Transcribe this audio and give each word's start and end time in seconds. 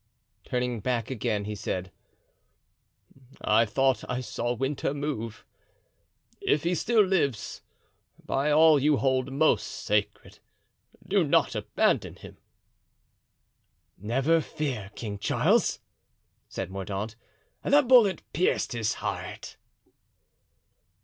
Turning 0.45 0.79
back 0.79 1.11
again, 1.11 1.45
he 1.45 1.53
said, 1.53 1.91
"I 3.39 3.67
thought 3.67 4.03
I 4.09 4.19
saw 4.19 4.51
Winter 4.53 4.95
move; 4.95 5.45
if 6.41 6.63
he 6.63 6.73
still 6.73 7.03
lives, 7.03 7.61
by 8.25 8.49
all 8.49 8.79
you 8.79 8.97
hold 8.97 9.31
most 9.31 9.67
sacred, 9.67 10.39
do 11.07 11.23
not 11.23 11.53
abandon 11.53 12.15
him." 12.15 12.37
"Never 13.95 14.41
fear, 14.41 14.89
King 14.95 15.19
Charles," 15.19 15.77
said 16.49 16.71
Mordaunt, 16.71 17.15
"the 17.63 17.83
bullet 17.83 18.23
pierced 18.33 18.71
his 18.71 18.95
heart." 19.05 19.55